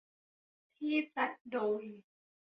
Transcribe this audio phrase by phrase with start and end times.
[0.77, 1.83] ที่จัดโดย